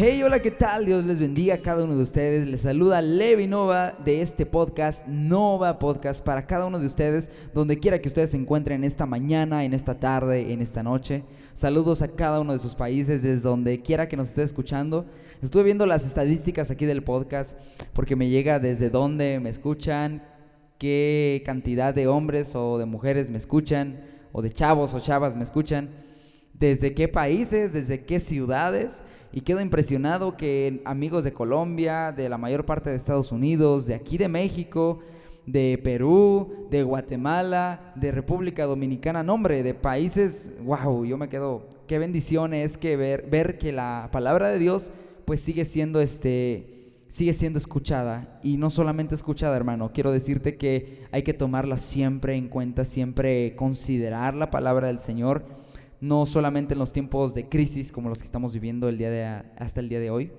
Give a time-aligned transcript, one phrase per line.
[0.00, 0.86] Hey, hola, ¿qué tal?
[0.86, 2.46] Dios les bendiga a cada uno de ustedes.
[2.46, 7.80] Les saluda Levi Nova de este podcast, Nova Podcast, para cada uno de ustedes, donde
[7.80, 11.24] quiera que ustedes se encuentren esta mañana, en esta tarde, en esta noche.
[11.52, 15.04] Saludos a cada uno de sus países, desde donde quiera que nos esté escuchando.
[15.42, 17.58] Estuve viendo las estadísticas aquí del podcast,
[17.92, 20.22] porque me llega desde dónde me escuchan,
[20.78, 23.98] qué cantidad de hombres o de mujeres me escuchan,
[24.30, 25.88] o de chavos o chavas me escuchan,
[26.58, 32.38] desde qué países, desde qué ciudades y quedo impresionado que amigos de Colombia, de la
[32.38, 35.00] mayor parte de Estados Unidos, de aquí de México,
[35.46, 41.98] de Perú, de Guatemala, de República Dominicana, nombre, de países, wow, yo me quedo, qué
[41.98, 44.92] bendición es que ver, ver que la palabra de Dios
[45.24, 46.74] pues sigue siendo este
[47.08, 48.38] sigue siendo escuchada.
[48.42, 53.56] Y no solamente escuchada, hermano, quiero decirte que hay que tomarla siempre en cuenta, siempre
[53.56, 55.57] considerar la palabra del Señor
[56.00, 59.24] no solamente en los tiempos de crisis como los que estamos viviendo el día de,
[59.56, 60.32] hasta el día de hoy,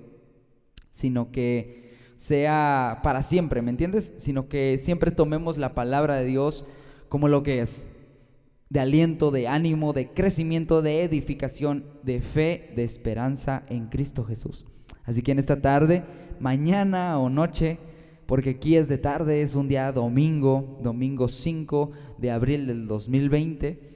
[0.90, 4.14] sino que sea para siempre, ¿me entiendes?
[4.18, 6.66] Sino que siempre tomemos la palabra de Dios
[7.08, 7.88] como lo que es,
[8.68, 14.66] de aliento, de ánimo, de crecimiento, de edificación, de fe, de esperanza en Cristo Jesús.
[15.04, 16.04] Así que en esta tarde,
[16.38, 17.78] mañana o noche,
[18.26, 23.89] porque aquí es de tarde, es un día domingo, domingo 5 de abril del 2020,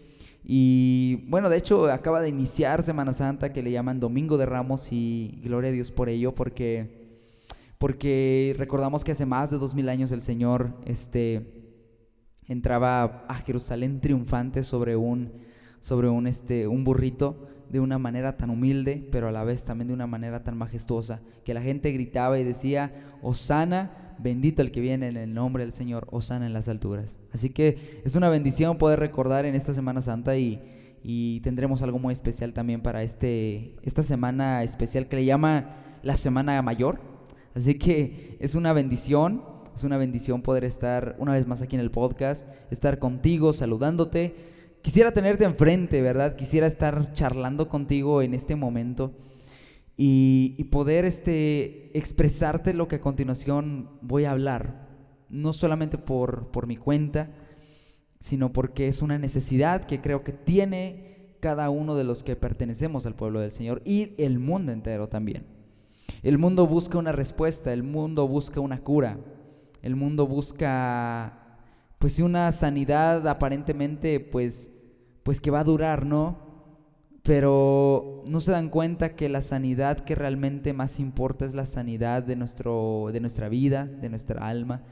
[0.46, 4.92] y bueno, de hecho acaba de iniciar Semana Santa que le llaman Domingo de Ramos
[4.92, 7.18] y gloria a Dios por ello porque,
[7.78, 11.64] porque recordamos que hace más de dos mil años el Señor este,
[12.46, 15.32] entraba a Jerusalén triunfante sobre un,
[15.80, 19.88] sobre un, este, un burrito de una manera tan humilde, pero a la vez también
[19.88, 22.92] de una manera tan majestuosa, que la gente gritaba y decía,
[23.22, 27.18] Osana bendito el que viene en el nombre del Señor, Osana en las alturas.
[27.32, 30.60] Así que es una bendición poder recordar en esta Semana Santa y,
[31.42, 36.60] tendremos algo muy especial también para este, esta semana especial que le llama la Semana
[36.62, 37.00] Mayor.
[37.54, 39.42] Así que es una bendición,
[39.74, 44.34] es una bendición poder estar una vez más aquí en el podcast, estar contigo, saludándote.
[44.80, 46.36] Quisiera tenerte enfrente, ¿verdad?
[46.36, 49.12] Quisiera estar charlando contigo en este momento
[49.96, 54.88] y, poder este, expresarte lo que a continuación voy a hablar,
[55.28, 57.30] no solamente por, por mi cuenta,
[58.18, 63.06] sino porque es una necesidad que creo que tiene cada uno de los que pertenecemos
[63.06, 65.46] al pueblo del Señor y el mundo entero también.
[66.22, 69.18] El mundo busca una respuesta, el mundo busca una cura,
[69.82, 71.58] el mundo busca
[71.98, 74.70] pues una sanidad aparentemente pues
[75.22, 76.38] pues que va a durar, ¿no?
[77.24, 82.22] Pero no se dan cuenta que la sanidad que realmente más importa es la sanidad
[82.22, 84.82] de, nuestro, de nuestra vida, de nuestra alma.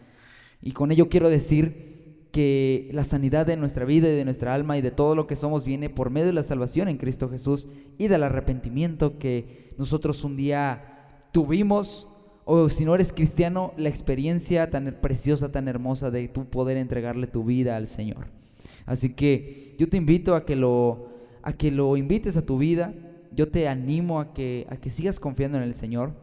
[0.63, 4.79] Y con ello quiero decir que la sanidad de nuestra vida y de nuestra alma
[4.79, 7.69] y de todo lo que somos viene por medio de la salvación en Cristo Jesús
[7.99, 12.09] y del arrepentimiento que nosotros un día tuvimos,
[12.47, 17.27] o si no eres cristiano, la experiencia tan preciosa, tan hermosa de tu poder entregarle
[17.27, 18.29] tu vida al Señor.
[18.87, 21.12] Así que yo te invito a que lo
[21.43, 22.95] a que lo invites a tu vida.
[23.33, 26.15] Yo te animo a que, a que sigas confiando en el Señor.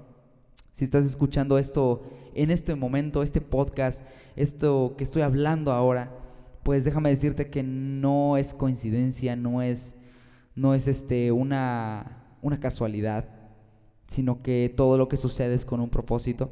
[0.72, 2.04] Si estás escuchando esto
[2.34, 6.16] en este momento, este podcast, esto que estoy hablando ahora,
[6.64, 9.96] pues déjame decirte que no es coincidencia, no es,
[10.56, 13.28] no es este, una, una casualidad,
[14.08, 16.52] sino que todo lo que sucede es con un propósito.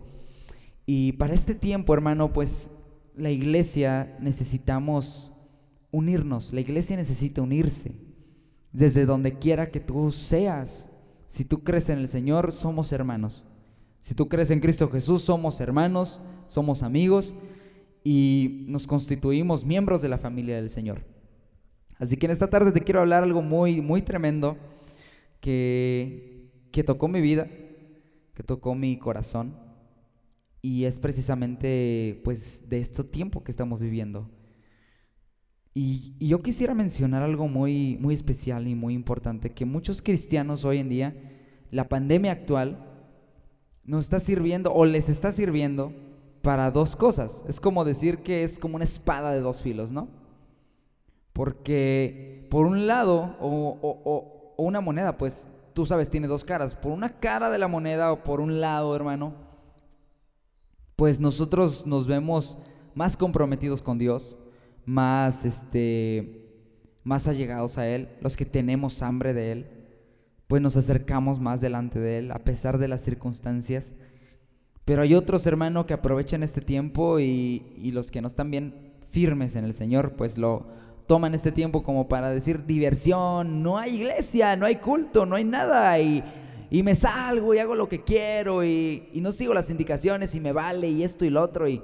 [0.85, 2.71] Y para este tiempo, hermano, pues
[3.15, 5.33] la iglesia necesitamos
[5.91, 8.06] unirnos, la iglesia necesita unirse
[8.71, 10.89] desde donde quiera que tú seas.
[11.25, 13.45] Si tú crees en el Señor, somos hermanos.
[13.99, 17.33] Si tú crees en Cristo Jesús, somos hermanos, somos amigos
[18.03, 21.03] y nos constituimos miembros de la familia del Señor.
[21.99, 24.57] Así que en esta tarde te quiero hablar algo muy, muy tremendo
[25.41, 27.47] que, que tocó mi vida,
[28.33, 29.55] que tocó mi corazón
[30.61, 34.29] y es precisamente pues de este tiempo que estamos viviendo.
[35.79, 40.79] Y, yo quisiera mencionar algo muy, muy especial y muy importante, que muchos cristianos hoy
[40.79, 41.15] en día,
[41.69, 42.83] la pandemia actual,
[43.83, 45.93] nos está sirviendo o les está sirviendo
[46.41, 47.45] para dos cosas.
[47.47, 50.07] Es como decir que es como una espada de dos filos, ¿no?
[51.31, 53.77] Porque por un lado, o,
[54.57, 56.73] o una moneda, pues tú sabes, tiene dos caras.
[56.73, 59.35] Por una cara de la moneda o por un lado, hermano,
[60.95, 62.57] pues nosotros nos vemos
[62.95, 64.39] más comprometidos con Dios,
[64.87, 66.43] más este
[67.03, 69.67] más allegados a él, los que tenemos hambre de él,
[70.47, 73.93] pues nos acercamos más delante de él a pesar de las circunstancias.
[74.83, 78.93] Pero hay otros hermanos que aprovechan este tiempo y, y los que no están bien
[79.09, 80.65] firmes en el Señor, pues lo
[81.05, 85.45] toman este tiempo como para decir diversión, no hay iglesia, no hay culto, no hay
[85.45, 86.23] nada y
[86.69, 90.51] y me salgo y hago lo que quiero y, no sigo las indicaciones y me
[90.51, 91.67] vale y esto y lo otro.
[91.67, 91.81] Y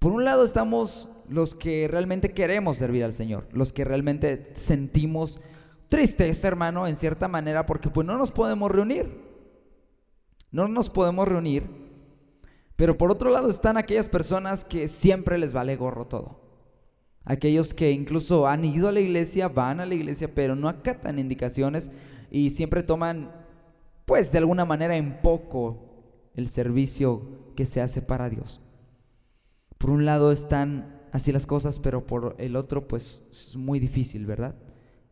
[0.00, 5.40] por un lado estamos los que realmente queremos servir al Señor, los que realmente sentimos
[5.90, 9.20] tristeza, hermano, en cierta manera, porque pues no nos podemos reunir.
[10.50, 11.64] No nos podemos reunir.
[12.76, 16.40] Pero por otro lado están aquellas personas que siempre les vale gorro todo.
[17.24, 21.18] Aquellos que incluso han ido a la iglesia, van a la iglesia, pero no acatan
[21.18, 21.92] indicaciones
[22.30, 23.30] y siempre toman
[24.06, 25.90] pues de alguna manera en poco
[26.34, 27.20] el servicio
[27.54, 28.62] que se hace para Dios.
[29.80, 34.26] Por un lado están así las cosas, pero por el otro pues es muy difícil,
[34.26, 34.54] ¿verdad?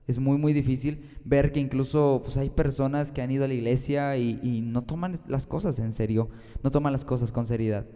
[0.07, 3.55] Es muy, muy difícil ver que incluso pues, hay personas que han ido a la
[3.55, 6.29] iglesia y, y no toman las cosas en serio,
[6.63, 7.87] no toman las cosas con seriedad.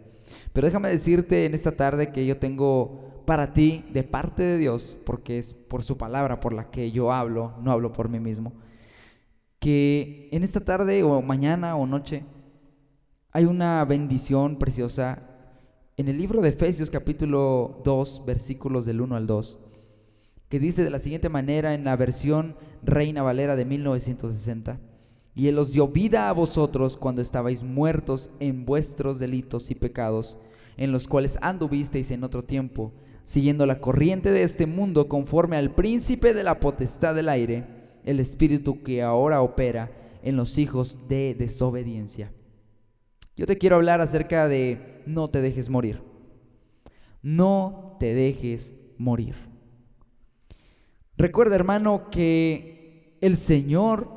[0.51, 4.97] Pero déjame decirte en esta tarde que yo tengo para ti de parte de Dios,
[5.05, 8.53] porque es por su palabra por la que yo hablo, no hablo por mí mismo
[9.63, 12.25] que en esta tarde o mañana o noche
[13.31, 15.32] hay una bendición preciosa
[15.95, 19.59] en el libro de Efesios capítulo 2 versículos del 1 al 2
[20.49, 24.79] que dice de la siguiente manera en la versión Reina Valera de 1960
[25.35, 30.37] y Él os dio vida a vosotros cuando estabais muertos en vuestros delitos y pecados,
[30.77, 32.93] en los cuales anduvisteis en otro tiempo,
[33.23, 37.65] siguiendo la corriente de este mundo conforme al príncipe de la potestad del aire
[38.05, 39.91] el espíritu que ahora opera
[40.21, 42.31] en los hijos de desobediencia.
[43.35, 46.01] Yo te quiero hablar acerca de no te dejes morir.
[47.21, 49.35] No te dejes morir.
[51.17, 54.07] Recuerda, hermano, que el Señor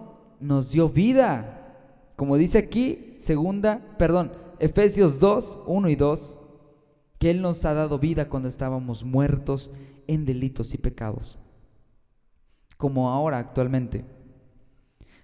[0.41, 2.13] nos dio vida.
[2.17, 6.39] Como dice aquí, segunda, perdón, Efesios 2, 1 y 2,
[7.19, 9.71] que Él nos ha dado vida cuando estábamos muertos
[10.07, 11.39] en delitos y pecados
[12.77, 14.05] como ahora actualmente.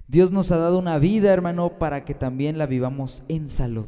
[0.08, 3.86] Dios nos ha dado una vida, hermano, para que también la vivamos en salud.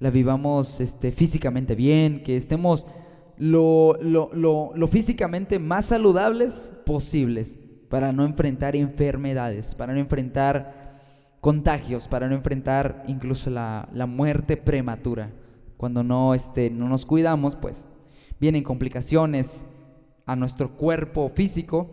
[0.00, 2.88] La vivamos este, físicamente bien, que estemos
[3.36, 4.32] lo, lo,
[4.74, 7.58] lo, físicamente más saludables posibles
[7.88, 14.56] para no enfrentar enfermedades, para no enfrentar contagios, para no enfrentar incluso la, la muerte
[14.56, 15.30] prematura.
[15.76, 17.86] Cuando no, este, no nos cuidamos, pues
[18.40, 19.64] vienen complicaciones,
[20.30, 21.90] a nuestro cuerpo físico.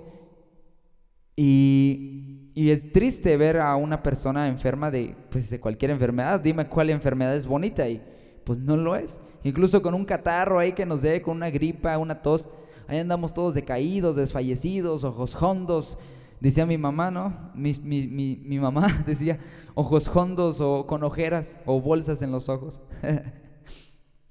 [1.35, 6.39] Y, y, es triste ver a una persona enferma de, pues, de cualquier enfermedad.
[6.39, 8.01] Dime cuál enfermedad es bonita y
[8.43, 9.21] pues no lo es.
[9.43, 12.49] Incluso con un catarro ahí que nos dé, con una gripa, una tos,
[12.87, 15.97] ahí andamos todos decaídos, desfallecidos, ojos hondos.
[16.39, 17.51] Decía mi mamá, ¿no?
[17.53, 19.39] Mi, mi, mi, mi mamá decía
[19.75, 22.81] ojos hondos o con ojeras o bolsas en los ojos.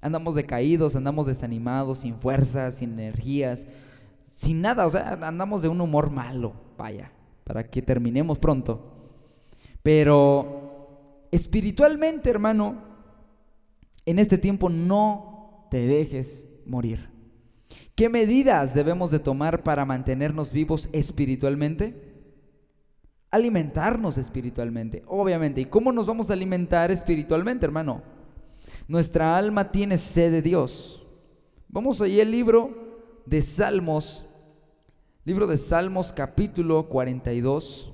[0.00, 3.66] andamos decaídos, andamos desanimados, sin fuerzas, sin energías,
[4.22, 7.12] sin nada, o sea, andamos de un humor malo, vaya,
[7.46, 8.92] para que terminemos pronto.
[9.84, 12.82] Pero espiritualmente, hermano,
[14.04, 17.08] en este tiempo no te dejes morir.
[17.94, 22.16] ¿Qué medidas debemos de tomar para mantenernos vivos espiritualmente?
[23.30, 25.60] Alimentarnos espiritualmente, obviamente.
[25.60, 28.02] ¿Y cómo nos vamos a alimentar espiritualmente, hermano?
[28.88, 31.06] Nuestra alma tiene sed de Dios.
[31.68, 34.24] Vamos allí el libro de Salmos,
[35.26, 37.92] libro de Salmos capítulo 42,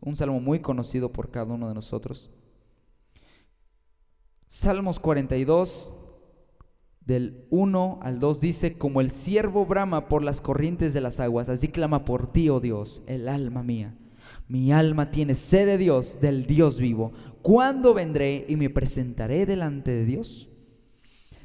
[0.00, 2.28] un salmo muy conocido por cada uno de nosotros.
[4.48, 5.94] Salmos 42,
[7.06, 11.48] del 1 al 2 dice, como el siervo brama por las corrientes de las aguas,
[11.48, 13.96] así clama por ti, oh Dios, el alma mía.
[14.48, 17.12] Mi alma tiene sed de Dios, del Dios vivo.
[17.42, 20.48] ¿Cuándo vendré y me presentaré delante de Dios?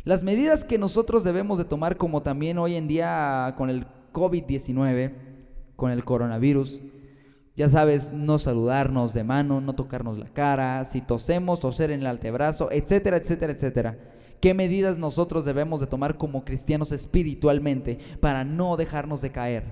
[0.04, 5.27] Las medidas que nosotros debemos de tomar, como también hoy en día con el COVID-19,
[5.78, 6.82] con el coronavirus,
[7.56, 12.08] ya sabes, no saludarnos de mano, no tocarnos la cara, si tosemos, toser en el
[12.08, 13.98] antebrazo, etcétera, etcétera, etcétera.
[14.40, 19.64] ¿Qué medidas nosotros debemos de tomar como cristianos espiritualmente para no dejarnos de caer?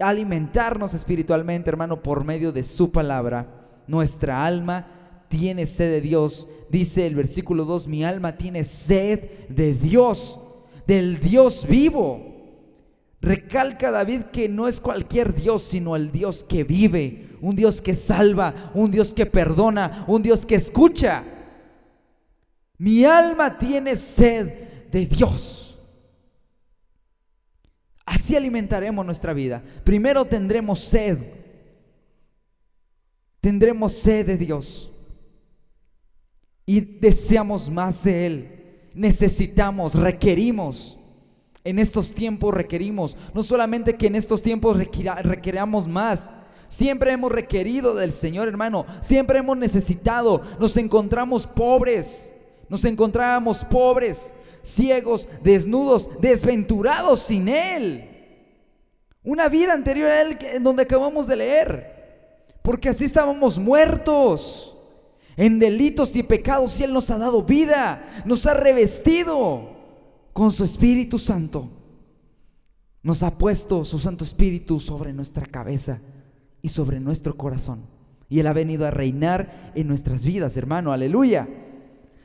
[0.00, 3.82] Alimentarnos espiritualmente, hermano, por medio de su palabra.
[3.86, 6.48] Nuestra alma tiene sed de Dios.
[6.70, 10.40] Dice el versículo 2, mi alma tiene sed de Dios,
[10.88, 12.33] del Dios vivo.
[13.24, 17.94] Recalca David que no es cualquier Dios, sino el Dios que vive, un Dios que
[17.94, 21.24] salva, un Dios que perdona, un Dios que escucha.
[22.76, 25.78] Mi alma tiene sed de Dios.
[28.04, 29.62] Así alimentaremos nuestra vida.
[29.84, 31.16] Primero tendremos sed.
[33.40, 34.90] Tendremos sed de Dios.
[36.66, 38.90] Y deseamos más de Él.
[38.92, 40.98] Necesitamos, requerimos.
[41.64, 43.16] En estos tiempos requerimos.
[43.34, 46.30] No solamente que en estos tiempos requeramos más
[46.74, 48.84] Siempre hemos requerido del Señor, hermano.
[49.00, 50.42] Siempre hemos necesitado.
[50.58, 52.34] Nos encontramos pobres.
[52.68, 58.10] Nos encontrábamos pobres, ciegos, desnudos, desventurados sin Él.
[59.22, 62.44] Una vida anterior a Él en donde acabamos de leer.
[62.62, 64.76] Porque así estábamos muertos
[65.36, 68.04] en delitos y pecados y Él nos ha dado vida.
[68.24, 69.73] Nos ha revestido
[70.34, 71.70] con su Espíritu Santo.
[73.02, 76.00] Nos ha puesto su Santo Espíritu sobre nuestra cabeza
[76.60, 77.86] y sobre nuestro corazón.
[78.28, 81.48] Y Él ha venido a reinar en nuestras vidas, hermano, aleluya.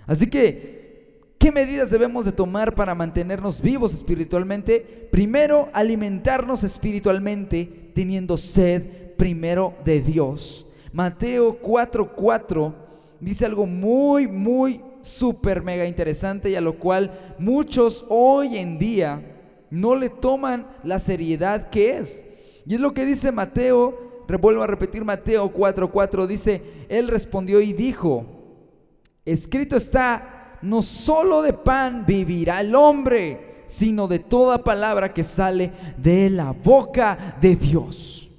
[0.08, 5.08] Así que, ¿qué medidas debemos de tomar para mantenernos vivos espiritualmente?
[5.12, 10.66] Primero, alimentarnos espiritualmente teniendo sed primero de Dios.
[10.92, 12.74] Mateo 4:4
[13.20, 19.22] dice algo muy, muy, súper, mega interesante y a lo cual muchos hoy en día
[19.70, 22.26] no le toman la seriedad que es.
[22.66, 27.74] Y es lo que dice Mateo Revuelvo a repetir Mateo 4:4, dice, él respondió y
[27.74, 28.28] dijo,
[29.26, 35.72] escrito está, no solo de pan vivirá el hombre, sino de toda palabra que sale
[35.98, 38.30] de la boca de Dios.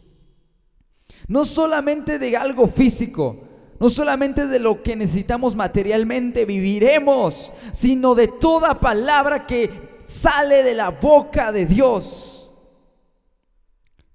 [1.27, 3.49] No solamente de algo físico,
[3.81, 10.75] no solamente de lo que necesitamos materialmente viviremos, sino de toda palabra que sale de
[10.75, 12.51] la boca de Dios.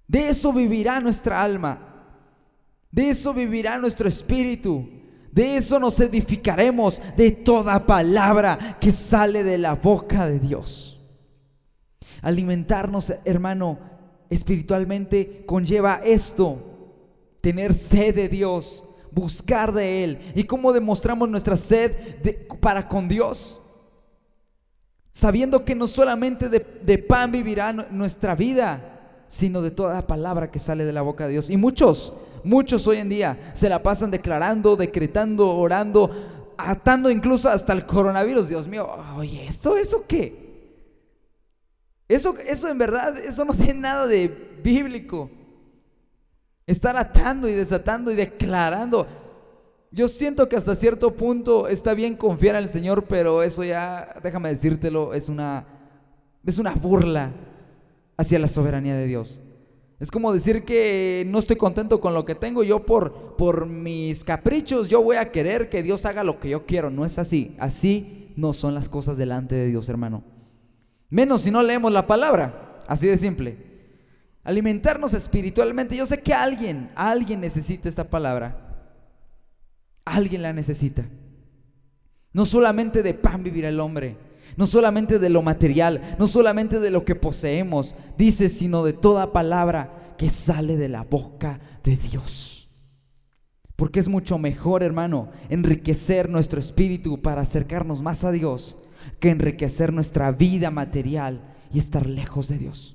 [0.08, 1.80] De eso vivirá nuestra alma.
[2.92, 4.88] De eso vivirá nuestro espíritu.
[5.32, 11.02] De eso nos edificaremos de toda palabra que sale de la boca de Dios.
[12.22, 13.80] Alimentarnos, hermano,
[14.30, 16.60] espiritualmente conlleva esto.
[17.42, 18.84] Tener sed de Dios,
[19.16, 20.20] buscar de Él.
[20.36, 21.92] ¿Y cómo demostramos nuestra sed
[22.60, 23.60] para con Dios?
[25.12, 30.60] Sabiendo que no solamente de, de pan vivirá nuestra vida, sino de toda palabra que
[30.60, 31.50] sale de la boca de Dios.
[31.50, 36.12] Y muchos, muchos hoy en día se la pasan declarando, decretando, orando,
[36.58, 38.50] atando incluso hasta el coronavirus.
[38.50, 40.46] Dios mío, oye, ¿esto, eso qué?
[42.10, 44.28] Eso, eso en verdad, eso no tiene nada de
[44.62, 45.30] bíblico.
[46.68, 49.08] Estar atando y desatando y declarando.
[49.92, 54.16] Yo siento que hasta cierto punto está bien confiar en el Señor, pero eso ya,
[54.24, 55.66] déjame decírtelo, es una,
[56.46, 57.32] es una burla
[58.18, 59.42] hacia la soberanía de Dios.
[60.00, 64.26] Es como decir que no estoy contento con lo que tengo, yo por, por mis
[64.26, 66.90] caprichos, yo voy a querer que Dios haga lo que yo quiero.
[66.90, 67.56] No es así.
[67.60, 70.24] Así no son las cosas delante de Dios, hermano.
[71.10, 72.82] Menos si no leemos la palabra.
[72.88, 73.75] Así de simple.
[74.46, 75.98] Alimentarnos espiritualmente.
[75.98, 78.56] Yo sé que alguien, alguien necesita esta palabra.
[80.06, 81.04] Alguien la necesita.
[82.32, 84.18] No solamente de pan vivirá el hombre,
[84.56, 89.34] no solamente de lo material, no solamente de lo que poseemos, dice, sino de toda
[89.34, 92.70] palabra que sale de la boca de Dios.
[93.76, 98.78] Porque es mucho mejor, hermano, enriquecer nuestro espíritu para acercarnos más a Dios
[99.20, 101.42] que enriquecer nuestra vida material
[101.74, 102.95] y estar lejos de Dios.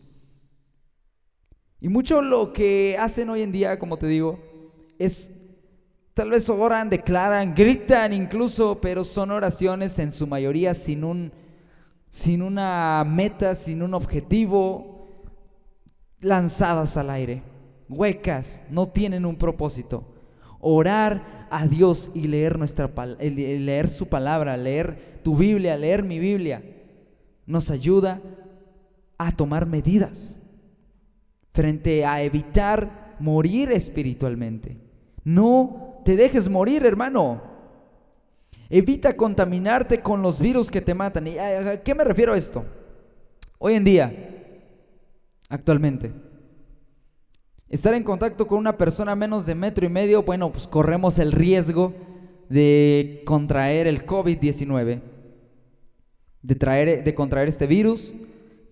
[1.80, 4.38] Y mucho lo que hacen hoy en día, como te digo,
[4.98, 5.32] es
[6.12, 11.32] tal vez oran, declaran, gritan incluso, pero son oraciones en su mayoría sin un
[12.10, 15.06] sin una meta, sin un objetivo,
[16.20, 17.42] lanzadas al aire,
[17.88, 20.04] huecas, no tienen un propósito.
[20.58, 26.62] Orar a Dios y leer, nuestra, leer su palabra, leer tu Biblia, leer mi Biblia,
[27.46, 28.20] nos ayuda
[29.16, 30.39] a tomar medidas
[31.52, 34.76] frente a evitar morir espiritualmente.
[35.24, 37.42] No te dejes morir, hermano.
[38.68, 41.26] Evita contaminarte con los virus que te matan.
[41.26, 42.64] ¿Y a qué me refiero a esto?
[43.58, 44.12] Hoy en día,
[45.48, 46.12] actualmente,
[47.68, 51.32] estar en contacto con una persona menos de metro y medio, bueno, pues corremos el
[51.32, 51.92] riesgo
[52.48, 55.00] de contraer el COVID-19,
[56.42, 58.14] de, de contraer este virus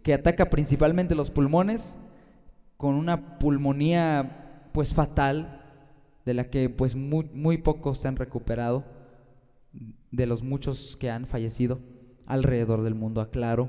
[0.03, 1.99] que ataca principalmente los pulmones,
[2.79, 5.61] con una pulmonía pues fatal,
[6.25, 8.85] de la que pues muy, muy pocos se han recuperado
[10.11, 11.81] de los muchos que han fallecido
[12.25, 13.69] alrededor del mundo, aclaro.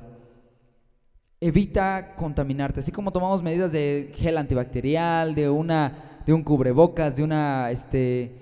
[1.40, 7.24] Evita contaminarte, así como tomamos medidas de gel antibacterial, de una de un cubrebocas, de
[7.24, 8.39] una este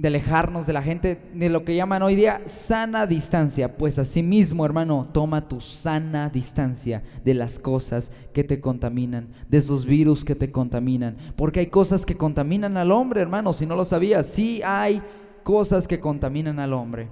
[0.00, 3.76] de alejarnos de la gente, de lo que llaman hoy día sana distancia.
[3.76, 9.84] Pues asimismo, hermano, toma tu sana distancia de las cosas que te contaminan, de esos
[9.84, 11.18] virus que te contaminan.
[11.36, 14.26] Porque hay cosas que contaminan al hombre, hermano, si no lo sabías.
[14.26, 15.02] Sí hay
[15.42, 17.10] cosas que contaminan al hombre.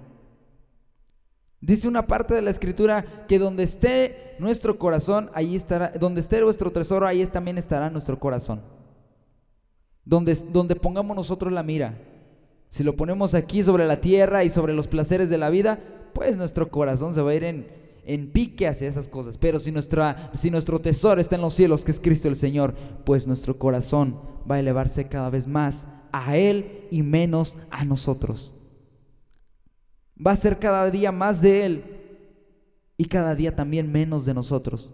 [1.61, 6.41] Dice una parte de la escritura que donde esté nuestro corazón, ahí estará, donde esté
[6.41, 8.63] nuestro tesoro, ahí también estará nuestro corazón.
[10.07, 11.93] Donde, donde pongamos nosotros la mira.
[12.69, 15.81] Si lo ponemos aquí sobre la tierra y sobre los placeres de la vida,
[16.13, 17.67] pues nuestro corazón se va a ir en,
[18.05, 19.39] en pique hacia esas cosas.
[19.39, 19.73] Pero si,
[20.35, 24.21] si nuestro tesoro está en los cielos, que es Cristo el Señor, pues nuestro corazón
[24.51, 28.55] va a elevarse cada vez más a Él y menos a nosotros.
[30.25, 31.85] Va a ser cada día más de Él
[32.97, 34.93] y cada día también menos de nosotros,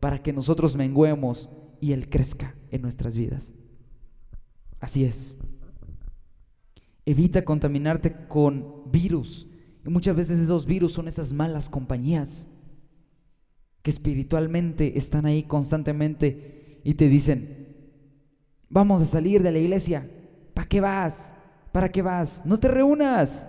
[0.00, 1.48] para que nosotros menguemos
[1.80, 3.54] y Él crezca en nuestras vidas.
[4.80, 5.34] Así es.
[7.06, 9.46] Evita contaminarte con virus.
[9.86, 12.48] Y muchas veces esos virus son esas malas compañías
[13.82, 17.68] que espiritualmente están ahí constantemente y te dicen,
[18.68, 20.04] vamos a salir de la iglesia.
[20.54, 21.34] ¿Para qué vas?
[21.70, 22.44] ¿Para qué vas?
[22.44, 23.46] No te reúnas.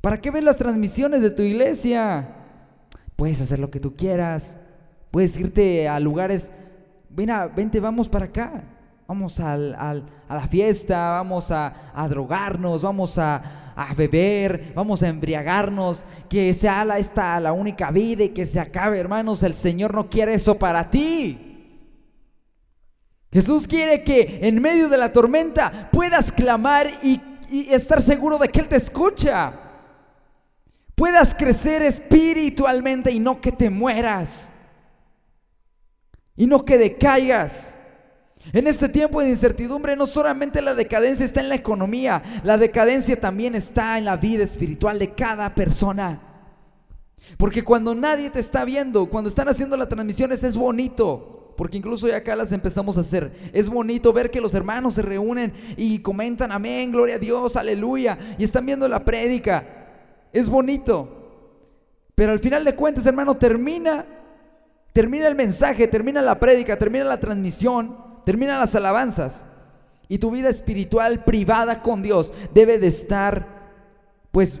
[0.00, 2.28] ¿Para qué ves las transmisiones de tu iglesia?
[3.14, 4.58] Puedes hacer lo que tú quieras.
[5.12, 6.50] Puedes irte a lugares.
[7.08, 8.64] Mira, vente, vamos para acá.
[9.06, 11.72] Vamos a la fiesta, vamos a,
[12.08, 13.42] drogarnos, vamos a,
[13.94, 18.98] beber, vamos a embriagarnos, que sea la, esta la única vida y que se acabe,
[18.98, 19.42] hermanos.
[19.42, 21.38] El Señor no quiere eso para ti.
[23.30, 27.20] Jesús quiere que en medio de la tormenta puedas clamar y,
[27.50, 29.52] y estar seguro de que Él te escucha.
[30.94, 34.50] Puedas crecer espiritualmente y no que te mueras.
[36.36, 37.76] Y no que decaigas.
[38.52, 43.18] En este tiempo de incertidumbre no solamente la decadencia está en la economía, la decadencia
[43.18, 46.20] también está en la vida espiritual de cada persona.
[47.38, 52.06] Porque cuando nadie te está viendo, cuando están haciendo las transmisiones es bonito, porque incluso
[52.06, 53.32] ya acá las empezamos a hacer.
[53.52, 58.18] Es bonito ver que los hermanos se reúnen y comentan amén, gloria a Dios, aleluya,
[58.36, 59.64] y están viendo la prédica.
[60.32, 61.22] Es bonito.
[62.14, 64.06] Pero al final de cuentas, hermano, termina
[64.92, 69.44] termina el mensaje, termina la prédica, termina la transmisión terminan las alabanzas
[70.08, 73.46] y tu vida espiritual privada con Dios debe de estar,
[74.30, 74.60] pues,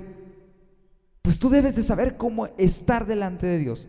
[1.22, 3.88] pues tú debes de saber cómo estar delante de Dios.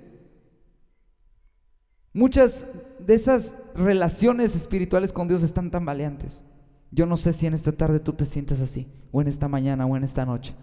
[2.13, 2.67] Muchas
[2.99, 6.43] de esas relaciones espirituales con Dios están tan valientes.
[6.91, 9.85] Yo no sé si en esta tarde tú te sientes así, o en esta mañana,
[9.85, 10.55] o en esta noche.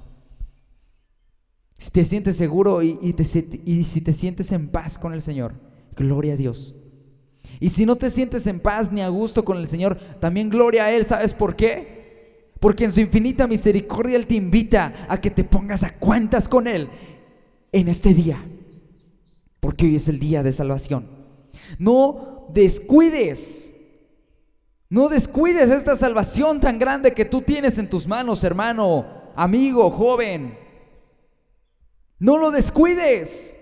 [1.79, 5.53] Si te sientes seguro y, y si te sientes en paz con el Señor,
[5.95, 6.82] gloria a Dios.
[7.61, 10.85] Y si no te sientes en paz ni a gusto con el Señor, también gloria
[10.85, 11.05] a Él.
[11.05, 12.53] ¿Sabes por qué?
[12.59, 16.67] Porque en su infinita misericordia Él te invita a que te pongas a cuentas con
[16.67, 16.89] Él
[17.71, 18.45] en este día.
[19.61, 21.07] Porque hoy es el día de salvación.
[21.79, 23.75] No descuides.
[24.89, 30.59] No descuides esta salvación tan grande que tú tienes en tus manos, hermano, amigo, joven.
[32.19, 33.55] No lo descuides.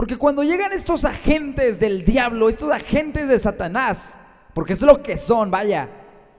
[0.00, 4.14] Porque cuando llegan estos agentes del diablo, estos agentes de Satanás,
[4.54, 5.90] porque es lo que son, vaya,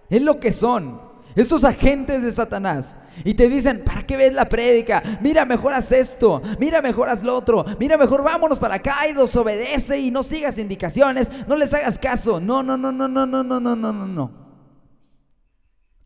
[0.10, 1.00] es lo que son,
[1.36, 5.04] estos agentes de Satanás, y te dicen, ¿para qué ves la prédica?
[5.22, 9.16] Mira, mejor haz esto, mira, mejor haz lo otro, mira, mejor vámonos para acá y
[9.16, 12.40] obedece y no sigas indicaciones, no les hagas caso.
[12.40, 14.32] No, no, no, no, no, no, no, no, no, no.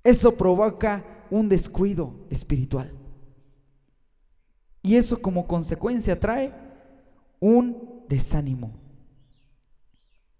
[0.04, 2.92] Eso provoca un descuido espiritual.
[4.82, 6.65] Y eso como consecuencia trae
[7.40, 8.72] un desánimo.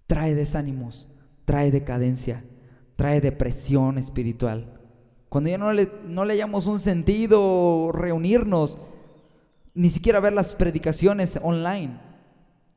[0.08, 1.08] Trae desánimos,
[1.46, 2.44] trae decadencia,
[2.96, 4.80] trae depresión espiritual.
[5.30, 8.78] Cuando ya no le, no le hayamos un sentido reunirnos,
[9.74, 12.00] ni siquiera ver las predicaciones online.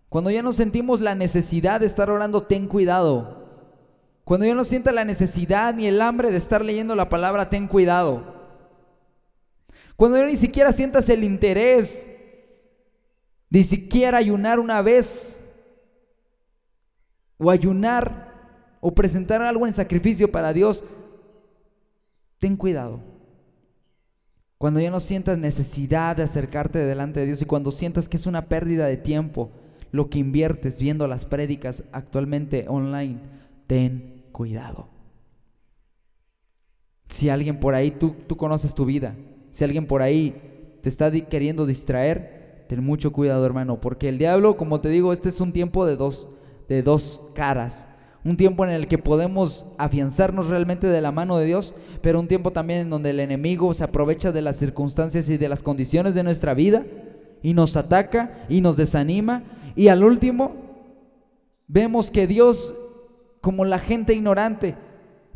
[0.09, 3.47] Cuando ya no sentimos la necesidad de estar orando, ten cuidado.
[4.25, 7.69] Cuando ya no sienta la necesidad ni el hambre de estar leyendo la palabra, ten
[7.69, 8.37] cuidado.
[9.97, 12.11] Cuando ya ni siquiera sientas el interés
[13.51, 15.45] ni siquiera ayunar una vez
[17.39, 18.29] o ayunar
[18.81, 20.85] o presentar algo en sacrificio para Dios,
[22.39, 23.01] ten cuidado.
[24.59, 28.27] Cuando ya no sientas necesidad de acercarte delante de Dios y cuando sientas que es
[28.27, 29.51] una pérdida de tiempo
[29.93, 33.21] lo que inviertes viendo las prédicas actualmente online,
[33.67, 34.89] ten cuidado.
[37.09, 39.15] Si alguien por ahí, tú, tú conoces tu vida,
[39.51, 42.38] si alguien por ahí te está queriendo distraer,
[42.69, 45.97] ten mucho cuidado, hermano, porque el diablo, como te digo, este es un tiempo de
[45.97, 46.29] dos,
[46.69, 47.89] de dos caras.
[48.25, 52.29] un tiempo en el que podemos afianzarnos realmente de la mano de Dios, pero un
[52.29, 56.15] tiempo también en donde el enemigo se aprovecha de las circunstancias y de las condiciones
[56.15, 56.85] de nuestra vida
[57.43, 59.43] y nos ataca y nos desanima
[59.77, 60.53] y al último
[61.69, 62.75] vemos que Dios
[63.41, 64.75] como la gente ignorante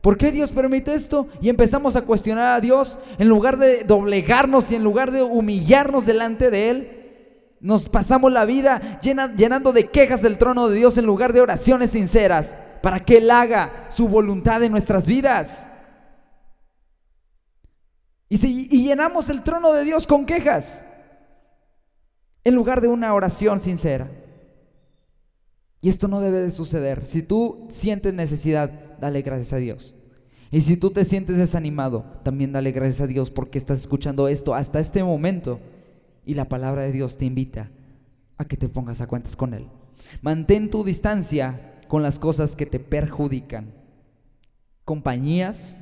[0.03, 1.29] ¿Por qué Dios permite esto?
[1.41, 6.07] Y empezamos a cuestionar a Dios en lugar de doblegarnos y en lugar de humillarnos
[6.07, 7.02] delante de Él.
[7.63, 11.93] Nos pasamos la vida llenando de quejas del trono de Dios en lugar de oraciones
[11.93, 15.69] sinceras para que Él haga su voluntad en nuestras vidas.
[18.29, 20.85] Y, si, y llenamos el trono de Dios con quejas
[22.43, 24.11] en lugar de una oración sincera.
[25.81, 27.07] Y esto no debe de suceder.
[27.07, 28.71] Si tú sientes necesidad,
[29.01, 29.95] dale gracias a Dios.
[30.51, 34.53] Y si tú te sientes desanimado, también dale gracias a Dios porque estás escuchando esto
[34.53, 35.61] hasta este momento.
[36.25, 37.71] Y la palabra de Dios te invita
[38.39, 39.69] a que te pongas a cuentas con Él.
[40.21, 43.73] Mantén tu distancia con las cosas que te perjudican.
[44.85, 45.79] Compañías,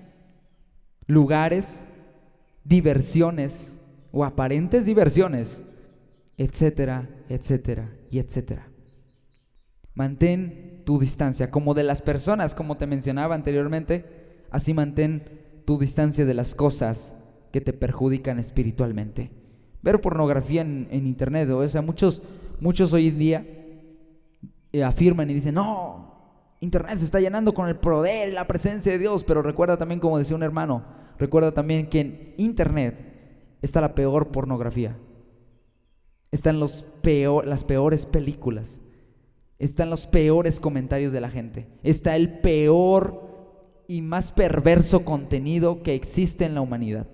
[1.07, 1.85] lugares,
[2.65, 3.81] diversiones
[4.13, 5.65] o aparentes diversiones,
[6.37, 8.69] etcétera, etcétera y etcétera.
[9.95, 14.05] Mantén tu distancia, como de las personas, como te mencionaba anteriormente,
[14.51, 15.23] así mantén
[15.65, 17.17] tu distancia de las cosas
[17.53, 19.31] que te perjudican espiritualmente.
[19.83, 22.23] Ver pornografía en, internet, o sea, muchos,
[22.61, 23.47] muchos hoy en día
[24.73, 28.93] eh, afirman y dicen, no, internet se está llenando con el poder y la presencia
[28.93, 30.85] de Dios, pero recuerda también, como decía un hermano,
[31.19, 34.97] recuerda también que en internet está la peor pornografía,
[36.31, 38.81] están los peor, las peores películas.
[39.61, 45.95] Están los peores comentarios de la gente, está el peor y más perverso contenido que
[45.95, 47.07] existe en la humanidad.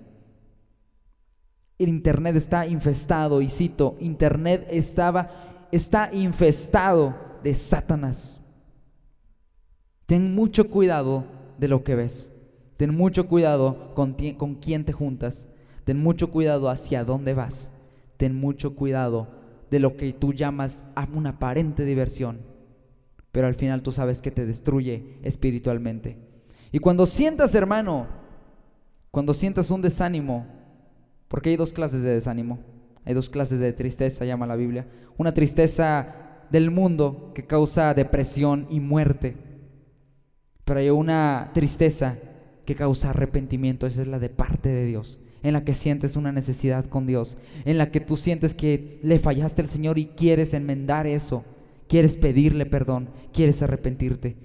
[1.77, 8.39] El Internet está infestado, y cito, Internet estaba, está infestado de Satanás.
[10.05, 11.25] Ten mucho cuidado
[11.57, 12.33] de lo que ves.
[12.77, 15.49] Ten mucho cuidado con, con quién te juntas.
[15.83, 17.71] Ten mucho cuidado hacia dónde vas.
[18.17, 19.27] Ten mucho cuidado
[19.69, 22.39] de lo que tú llamas una aparente diversión,
[23.31, 26.17] pero al final tú sabes que te destruye espiritualmente.
[26.71, 28.07] Y cuando sientas, hermano,
[29.11, 30.45] cuando sientas un desánimo,
[31.27, 32.59] porque hay dos clases de desánimo,
[33.05, 34.87] hay dos clases de tristeza, llama la Biblia,
[35.17, 39.35] una tristeza del mundo que causa depresión y muerte,
[40.65, 42.17] pero hay una tristeza
[42.65, 46.31] que causa arrepentimiento, esa es la de parte de Dios en la que sientes una
[46.31, 50.53] necesidad con Dios, en la que tú sientes que le fallaste al Señor y quieres
[50.53, 51.45] enmendar eso,
[51.87, 54.35] quieres pedirle perdón, quieres arrepentirte.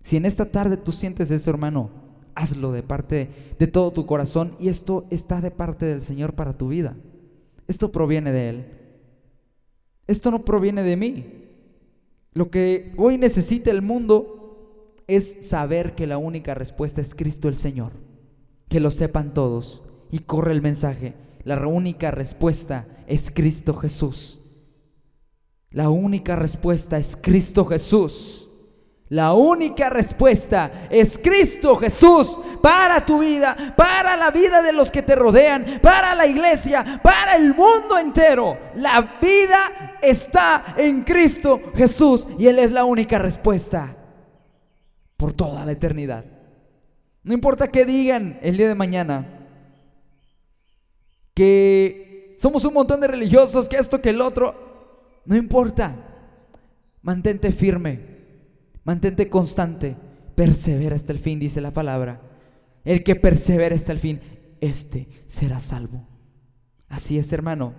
[0.00, 1.90] Si en esta tarde tú sientes eso, hermano,
[2.38, 6.56] hazlo de parte de todo tu corazón y esto está de parte del Señor para
[6.56, 6.96] tu vida.
[7.66, 8.66] Esto proviene de Él.
[10.06, 11.24] Esto no proviene de mí.
[12.32, 17.56] Lo que hoy necesita el mundo es saber que la única respuesta es Cristo el
[17.56, 17.92] Señor.
[18.68, 21.14] Que lo sepan todos y corre el mensaje.
[21.42, 24.38] La única respuesta es Cristo Jesús.
[25.70, 28.47] La única respuesta es Cristo Jesús.
[29.10, 35.02] La única respuesta es Cristo Jesús para tu vida, para la vida de los que
[35.02, 38.58] te rodean, para la iglesia, para el mundo entero.
[38.74, 43.96] La vida está en Cristo Jesús y Él es la única respuesta
[45.16, 46.24] por toda la eternidad.
[47.22, 49.26] No importa qué digan el día de mañana,
[51.32, 55.22] que somos un montón de religiosos, que esto, que el otro.
[55.24, 55.94] No importa.
[57.02, 58.17] Mantente firme,
[58.88, 59.96] mantente constante,
[60.34, 62.22] persevera hasta el fin, dice la palabra.
[62.86, 64.18] El que persevera hasta el fin,
[64.62, 66.08] este será salvo.
[66.88, 67.74] Así es, hermano.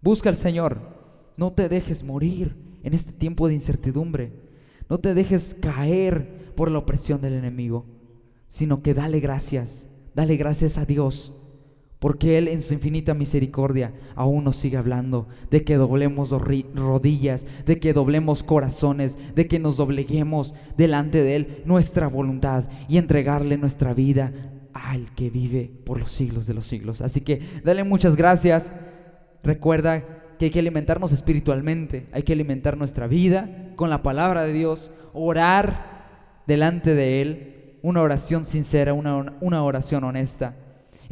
[0.00, 0.78] Busca al Señor.
[1.36, 2.54] No te dejes morir
[2.84, 4.32] en este tiempo de incertidumbre.
[4.88, 7.84] No te dejes caer por la opresión del enemigo,
[8.46, 9.88] sino que dale gracias.
[10.14, 11.34] Dale gracias a Dios
[12.02, 17.78] porque Él en su infinita misericordia aún nos sigue hablando de que doblemos rodillas, de
[17.78, 23.94] que doblemos corazones, de que nos dobleguemos delante de Él nuestra voluntad y entregarle nuestra
[23.94, 24.32] vida
[24.72, 27.02] al que vive por los siglos de los siglos.
[27.02, 28.74] Así que dale muchas gracias.
[29.44, 30.02] Recuerda
[30.40, 34.92] que hay que alimentarnos espiritualmente, hay que alimentar nuestra vida con la palabra de Dios,
[35.12, 40.56] orar delante de Él, una oración sincera, una, una oración honesta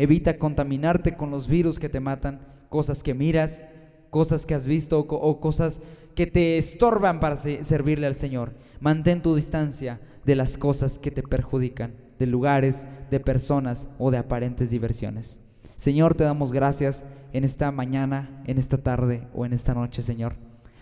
[0.01, 3.67] Evita contaminarte con los virus que te matan, cosas que miras,
[4.09, 5.83] cosas que has visto o, cosas
[6.15, 8.55] que te estorban para servirle al Señor.
[8.81, 14.17] Mantén tu distancia de las cosas que te perjudican, de lugares, de personas o de
[14.17, 15.39] aparentes diversiones.
[15.77, 20.35] Señor, te damos gracias en esta mañana, en esta tarde o en esta noche, Señor.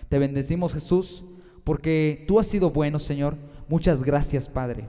[0.09, 1.25] Te bendecimos, Jesús,
[1.65, 3.35] porque tú has sido bueno, Señor,
[3.69, 4.85] muchas gracias, Padre,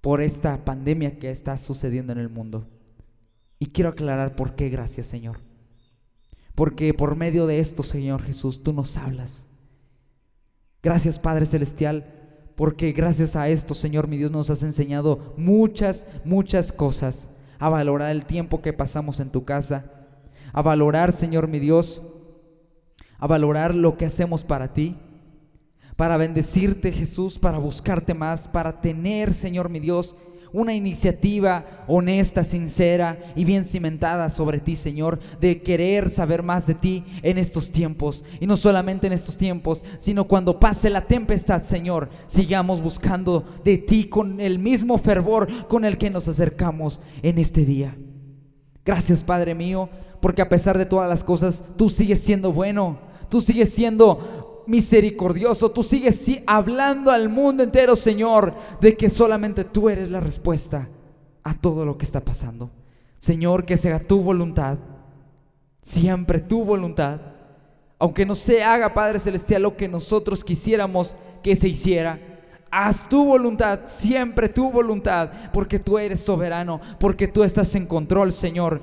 [0.00, 2.66] por esta pandemia que está sucediendo en el mundo.
[3.64, 5.38] Y quiero aclarar por qué gracias, Señor.
[6.54, 9.46] Porque por medio de esto, Señor Jesús, tú nos hablas.
[10.82, 12.04] Gracias, Padre Celestial,
[12.56, 17.30] porque gracias a esto, Señor mi Dios, nos has enseñado muchas, muchas cosas.
[17.58, 19.86] A valorar el tiempo que pasamos en tu casa.
[20.52, 22.02] A valorar, Señor mi Dios,
[23.18, 24.94] a valorar lo que hacemos para ti.
[25.96, 30.16] Para bendecirte, Jesús, para buscarte más, para tener, Señor mi Dios,
[30.54, 36.74] una iniciativa honesta, sincera y bien cimentada sobre ti, Señor, de querer saber más de
[36.74, 38.24] ti en estos tiempos.
[38.40, 43.78] Y no solamente en estos tiempos, sino cuando pase la tempestad, Señor, sigamos buscando de
[43.78, 47.96] ti con el mismo fervor con el que nos acercamos en este día.
[48.84, 49.88] Gracias, Padre mío,
[50.20, 55.70] porque a pesar de todas las cosas, tú sigues siendo bueno, tú sigues siendo misericordioso.
[55.70, 60.88] Tú sigues hablando al mundo entero, Señor, de que solamente tú eres la respuesta
[61.42, 62.70] a todo lo que está pasando.
[63.18, 64.78] Señor, que sea tu voluntad,
[65.80, 67.20] siempre tu voluntad.
[67.98, 72.18] Aunque no se haga, Padre Celestial, lo que nosotros quisiéramos que se hiciera.
[72.70, 78.32] Haz tu voluntad, siempre tu voluntad, porque tú eres soberano, porque tú estás en control,
[78.32, 78.82] Señor.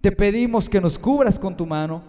[0.00, 2.02] Te pedimos que nos cubras con tu mano,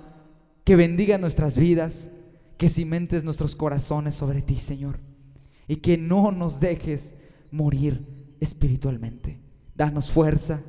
[0.63, 2.11] que bendiga nuestras vidas,
[2.59, 4.99] que cimentes nuestros corazones sobre ti, Señor,
[5.65, 7.15] y que no nos dejes
[7.51, 9.39] morir espiritualmente.
[9.75, 10.61] Danos fuerza,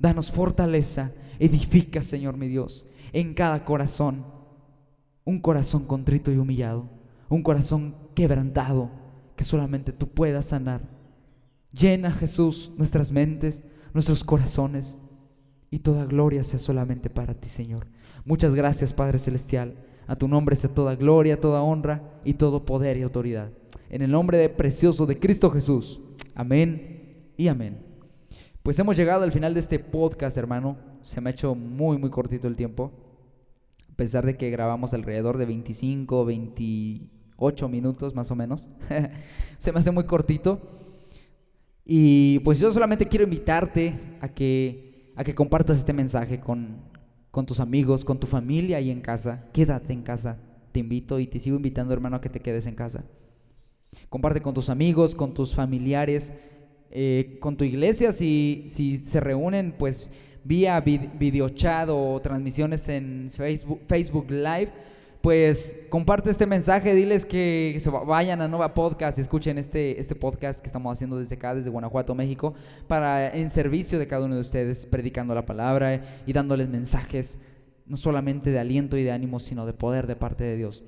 [0.00, 4.26] danos fortaleza, edifica, Señor mi Dios, en cada corazón,
[5.24, 6.90] un corazón contrito y humillado,
[7.28, 8.90] un corazón quebrantado,
[9.36, 10.80] que solamente tú puedas sanar.
[11.70, 13.62] Llena, Jesús, nuestras mentes,
[13.94, 14.98] nuestros corazones,
[15.70, 17.86] y toda gloria sea solamente para ti, Señor.
[18.24, 19.76] Muchas gracias, Padre Celestial.
[20.06, 23.50] A tu nombre sea toda gloria, toda honra y todo poder y autoridad.
[23.90, 26.00] En el nombre de precioso de Cristo Jesús.
[26.34, 27.78] Amén y amén.
[28.62, 30.76] Pues hemos llegado al final de este podcast, hermano.
[31.02, 32.92] Se me ha hecho muy, muy cortito el tiempo.
[33.90, 38.68] A pesar de que grabamos alrededor de 25, 28 minutos más o menos.
[39.58, 40.60] Se me hace muy cortito.
[41.84, 46.80] Y pues yo solamente quiero invitarte a que, a que compartas este mensaje con,
[47.36, 49.46] con tus amigos, con tu familia y en casa.
[49.52, 50.38] Quédate en casa.
[50.72, 53.04] Te invito y te sigo invitando, hermano, a que te quedes en casa.
[54.08, 56.32] Comparte con tus amigos, con tus familiares,
[56.90, 58.10] eh, con tu iglesia.
[58.12, 60.10] Si, si se reúnen, pues
[60.44, 64.72] vía video chat o transmisiones en Facebook, Facebook Live
[65.20, 70.60] pues comparte este mensaje, diles que se vayan a Nova Podcast, escuchen este, este podcast
[70.60, 72.54] que estamos haciendo desde acá, desde Guanajuato, México,
[72.86, 77.40] para en servicio de cada uno de ustedes, predicando la palabra y dándoles mensajes,
[77.86, 80.84] no solamente de aliento y de ánimo, sino de poder de parte de Dios.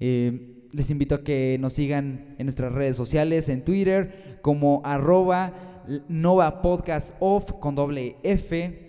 [0.00, 5.82] Eh, les invito a que nos sigan en nuestras redes sociales, en Twitter, como arroba
[6.08, 8.85] Nova Podcast Off con doble F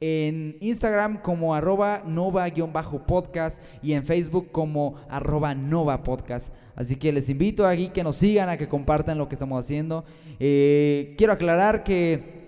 [0.00, 6.54] en Instagram como arroba nova-podcast y en Facebook como arroba nova podcast.
[6.74, 10.04] Así que les invito aquí que nos sigan, a que compartan lo que estamos haciendo.
[10.38, 12.40] Eh, quiero aclarar que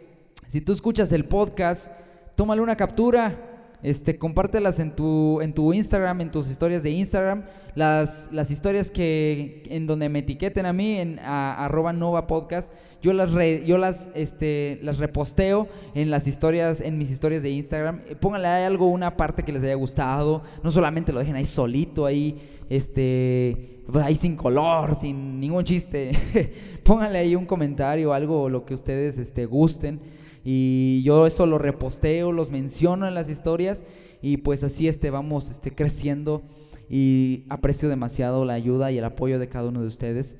[0.46, 1.92] si tú escuchas el podcast,
[2.34, 3.51] tómale una captura,
[3.82, 7.44] este, compártelas en tu, en tu Instagram, en tus historias de Instagram.
[7.74, 13.12] Las, las historias que en donde me etiqueten a mí, en arroba nova podcast yo
[13.12, 13.30] las,
[13.66, 18.00] yo las, este, las reposteo en las historias, en mis historias de Instagram.
[18.08, 20.42] Eh, pónganle ahí algo, una parte que les haya gustado.
[20.62, 22.40] No solamente lo dejen ahí solito, ahí,
[22.70, 26.12] este, ahí sin color, sin ningún chiste.
[26.84, 30.00] Pónganle ahí un comentario, algo, lo que ustedes este, gusten.
[30.44, 33.84] Y yo eso lo reposteo, los menciono en las historias.
[34.20, 36.42] Y pues así este, vamos este, creciendo.
[36.88, 40.38] Y aprecio demasiado la ayuda y el apoyo de cada uno de ustedes.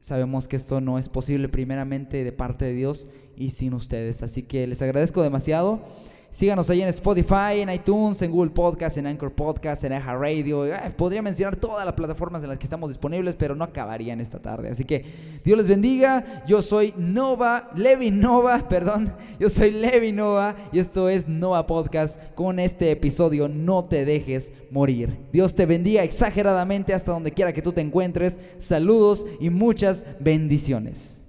[0.00, 4.22] Sabemos que esto no es posible primeramente de parte de Dios y sin ustedes.
[4.22, 5.80] Así que les agradezco demasiado.
[6.32, 10.64] Síganos ahí en Spotify, en iTunes, en Google Podcast, en Anchor Podcast, en Eja Radio.
[10.96, 14.38] Podría mencionar todas las plataformas en las que estamos disponibles, pero no acabaría en esta
[14.38, 14.68] tarde.
[14.68, 15.04] Así que
[15.44, 16.44] Dios les bendiga.
[16.46, 19.12] Yo soy Nova, Levi Nova, perdón.
[19.40, 24.52] Yo soy Levi Nova y esto es Nova Podcast con este episodio No te dejes
[24.70, 25.18] morir.
[25.32, 28.38] Dios te bendiga exageradamente hasta donde quiera que tú te encuentres.
[28.56, 31.19] Saludos y muchas bendiciones.